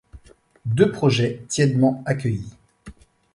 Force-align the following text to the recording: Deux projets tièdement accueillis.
Deux 0.65 0.91
projets 0.91 1.43
tièdement 1.47 2.01
accueillis. 2.07 2.57